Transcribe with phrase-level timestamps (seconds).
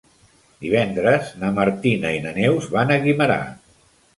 [0.63, 3.41] Divendres na Martina i na Neus van a Guimerà.